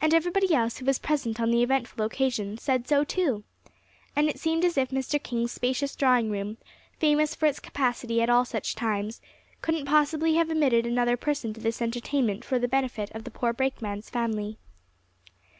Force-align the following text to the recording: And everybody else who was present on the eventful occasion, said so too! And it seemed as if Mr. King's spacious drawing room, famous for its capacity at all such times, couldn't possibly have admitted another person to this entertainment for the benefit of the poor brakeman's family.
And 0.00 0.12
everybody 0.12 0.52
else 0.52 0.78
who 0.78 0.84
was 0.84 0.98
present 0.98 1.40
on 1.40 1.52
the 1.52 1.62
eventful 1.62 2.04
occasion, 2.04 2.58
said 2.58 2.88
so 2.88 3.04
too! 3.04 3.44
And 4.16 4.28
it 4.28 4.36
seemed 4.40 4.64
as 4.64 4.76
if 4.76 4.88
Mr. 4.90 5.22
King's 5.22 5.52
spacious 5.52 5.94
drawing 5.94 6.28
room, 6.28 6.58
famous 6.98 7.36
for 7.36 7.46
its 7.46 7.60
capacity 7.60 8.20
at 8.20 8.28
all 8.30 8.44
such 8.44 8.74
times, 8.74 9.20
couldn't 9.62 9.84
possibly 9.86 10.34
have 10.34 10.50
admitted 10.50 10.86
another 10.86 11.16
person 11.16 11.54
to 11.54 11.60
this 11.60 11.80
entertainment 11.80 12.44
for 12.44 12.58
the 12.58 12.66
benefit 12.66 13.12
of 13.14 13.22
the 13.22 13.30
poor 13.30 13.52
brakeman's 13.52 14.10
family. 14.10 14.58